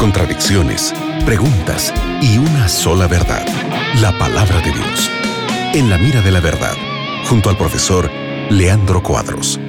contradicciones, 0.00 0.92
preguntas 1.24 1.94
y 2.20 2.38
una 2.38 2.68
sola 2.68 3.06
verdad, 3.06 3.46
la 4.00 4.16
palabra 4.18 4.56
de 4.60 4.72
Dios. 4.72 5.10
En 5.72 5.88
la 5.88 5.98
mira 5.98 6.20
de 6.20 6.32
la 6.32 6.40
verdad, 6.40 6.74
junto 7.28 7.48
al 7.48 7.56
profesor 7.56 8.10
Leandro 8.50 9.00
Cuadros. 9.04 9.60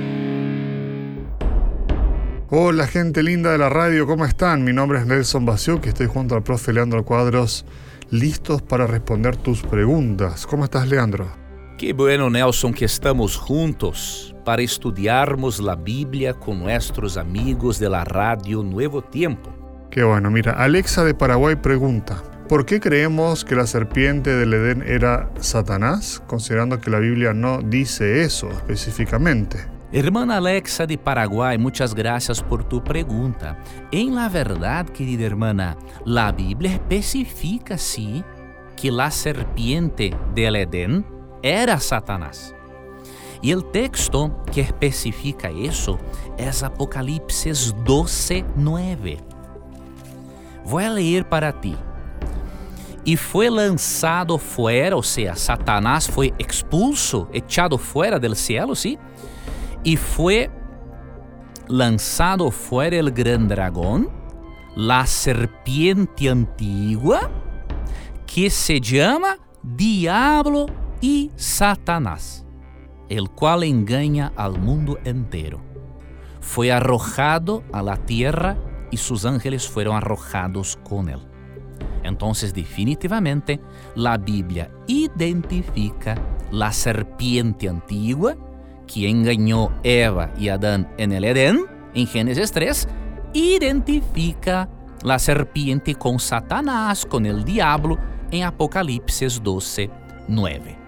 Hola 2.50 2.88
gente 2.88 3.22
linda 3.22 3.52
de 3.52 3.60
la 3.60 3.70
radio, 3.70 4.08
¿cómo 4.08 4.26
están? 4.26 4.64
Mi 4.64 4.74
nombre 4.74 4.98
es 4.98 5.06
Nelson 5.06 5.46
Basiuk 5.46 5.86
y 5.86 5.90
estoy 5.90 6.08
junto 6.08 6.34
al 6.34 6.42
profe 6.42 6.74
Leandro 6.74 7.06
Cuadros, 7.06 7.64
listos 8.10 8.64
para 8.64 8.88
responder 8.88 9.38
tus 9.38 9.62
preguntas. 9.62 10.48
¿Cómo 10.48 10.64
estás, 10.64 10.88
Leandro? 10.88 11.41
Que 11.82 11.94
bueno, 11.94 12.30
Nelson, 12.30 12.76
que 12.76 12.86
estamos 12.86 13.36
juntos 13.36 14.36
para 14.46 14.62
estudiarmos 14.62 15.60
la 15.60 15.76
Biblia 15.76 16.32
con 16.32 16.60
nuestros 16.60 17.18
amigos 17.18 17.80
de 17.80 17.90
la 17.90 18.04
radio 18.04 18.62
Nuevo 18.62 19.02
Tiempo. 19.02 19.52
Qué 19.90 20.04
bueno, 20.04 20.30
mira, 20.30 20.52
Alexa 20.52 21.04
de 21.04 21.16
Paraguay 21.16 21.56
pregunta, 21.56 22.22
¿por 22.48 22.68
qué 22.68 22.80
creemos 22.80 23.44
que 23.44 23.56
la 23.56 23.66
serpiente 23.66 24.30
del 24.30 24.54
Edén 24.54 24.84
era 24.84 25.32
Satanás, 25.40 26.22
considerando 26.28 26.80
que 26.80 26.92
la 26.92 27.00
Biblia 27.00 27.34
no 27.34 27.64
dice 27.64 28.22
eso 28.22 28.48
específicamente? 28.52 29.58
Hermana 29.92 30.38
Alexa 30.38 30.86
de 30.86 31.00
Paraguay, 31.00 31.58
muchas 31.58 31.96
gracias 31.96 32.44
por 32.44 32.64
tu 32.64 32.84
pregunta. 32.84 33.58
En 33.92 34.14
la 34.14 34.30
verdad, 34.30 34.86
querida 34.88 35.26
hermana, 35.26 35.76
la 36.06 36.32
Biblia 36.32 36.74
especifica, 36.74 37.76
sí, 37.80 38.24
que 38.80 38.92
la 38.92 39.10
serpiente 39.10 40.16
del 40.36 40.58
Edén 40.58 41.21
era 41.44 41.80
Satanás. 41.80 42.54
E 43.44 43.56
o 43.56 43.62
texto 43.62 44.32
que 44.52 44.62
especifica 44.62 45.52
isso 45.52 45.98
é 46.38 46.48
Apocalipse 46.66 47.74
12, 47.74 48.46
9. 48.56 49.20
Vou 50.64 50.80
ler 50.80 51.24
para 51.26 51.52
ti. 51.52 51.76
E 53.04 53.18
foi 53.18 53.50
lançado 53.50 54.38
fora, 54.38 54.96
ou 54.96 55.02
seja, 55.02 55.34
Satanás 55.34 56.06
foi 56.06 56.32
expulso, 56.38 57.28
echado 57.34 57.78
fora 57.80 58.20
do 58.20 58.36
cielo, 58.36 58.76
sim? 58.76 58.96
E 59.84 59.98
foi 59.98 60.52
lançado 61.68 62.50
fora 62.52 63.04
o 63.04 63.12
grande 63.12 63.48
dragão, 63.48 64.12
a 64.78 65.06
serpiente 65.08 66.28
antiga 66.28 67.32
que 68.28 68.50
se 68.52 68.80
chama 68.84 69.40
Diablo 69.64 70.68
y 71.02 71.32
Satanás, 71.36 72.46
el 73.10 73.30
cual 73.30 73.64
engaña 73.64 74.32
al 74.36 74.60
mundo 74.60 75.00
entero. 75.04 75.60
Fue 76.40 76.72
arrojado 76.72 77.64
a 77.74 77.82
la 77.82 77.98
tierra 77.98 78.58
y 78.92 78.98
sus 78.98 79.26
ángeles 79.26 79.68
fueron 79.68 79.96
arrojados 79.96 80.78
con 80.84 81.10
él. 81.10 81.20
Entonces 82.04 82.54
definitivamente 82.54 83.60
la 83.96 84.18
Biblia 84.18 84.72
identifica 84.88 86.16
la 86.52 86.72
serpiente 86.72 87.70
antigua 87.70 88.36
que 88.88 89.10
engañó 89.10 89.72
Eva 89.84 90.32
y 90.38 90.50
Adán 90.50 90.90
en 90.98 91.12
el 91.12 91.24
Edén, 91.24 91.66
en 91.94 92.08
Génesis 92.08 92.52
3, 92.52 92.88
identifica 93.34 94.70
la 95.04 95.18
serpiente 95.18 95.96
con 95.96 96.20
Satanás, 96.20 97.06
con 97.06 97.26
el 97.26 97.44
diablo, 97.44 97.98
en 98.32 98.44
Apocalipsis 98.44 99.42
12, 99.42 99.90
9. 100.28 100.81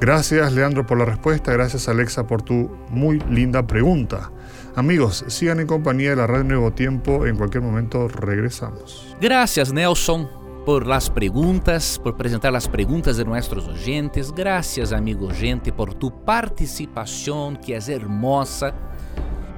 Gracias 0.00 0.52
Leandro 0.52 0.86
por 0.86 0.96
la 0.96 1.04
respuesta, 1.04 1.52
gracias 1.52 1.88
Alexa 1.88 2.24
por 2.24 2.42
tu 2.42 2.70
muy 2.90 3.18
linda 3.30 3.66
pregunta. 3.66 4.30
Amigos, 4.76 5.24
sigan 5.26 5.58
en 5.58 5.66
compañía 5.66 6.10
de 6.10 6.16
la 6.16 6.28
Radio 6.28 6.44
Nuevo 6.44 6.70
Tiempo, 6.72 7.26
en 7.26 7.36
cualquier 7.36 7.64
momento 7.64 8.06
regresamos. 8.06 9.16
Gracias 9.20 9.72
Nelson 9.72 10.28
por 10.64 10.86
las 10.86 11.10
preguntas, 11.10 12.00
por 12.00 12.16
presentar 12.16 12.52
las 12.52 12.68
preguntas 12.68 13.16
de 13.16 13.24
nuestros 13.24 13.66
oyentes. 13.66 14.32
Gracias 14.32 14.92
amigo 14.92 15.30
gente 15.30 15.72
por 15.72 15.94
tu 15.94 16.24
participación 16.24 17.56
que 17.56 17.74
es 17.74 17.88
hermosa. 17.88 18.72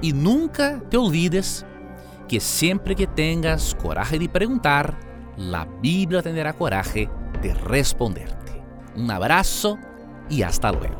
Y 0.01 0.11
nunca 0.11 0.81
te 0.89 0.97
olvides 0.97 1.67
que 2.27 2.39
siempre 2.39 2.95
que 2.95 3.05
tengas 3.05 3.75
coraje 3.75 4.17
de 4.17 4.27
preguntar, 4.27 4.97
la 5.37 5.65
Biblia 5.65 6.23
tendrá 6.23 6.53
coraje 6.53 7.07
de 7.43 7.53
responderte. 7.53 8.59
Un 8.95 9.11
abrazo 9.11 9.77
y 10.29 10.43
hasta 10.43 10.71
luego. 10.71 10.95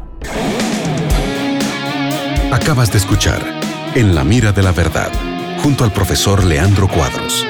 Acabas 2.51 2.91
de 2.91 2.97
escuchar 2.97 3.41
En 3.95 4.13
la 4.13 4.23
mira 4.23 4.51
de 4.51 4.63
la 4.63 4.71
verdad, 4.71 5.11
junto 5.61 5.83
al 5.83 5.91
profesor 5.91 6.43
Leandro 6.43 6.87
Cuadros. 6.87 7.45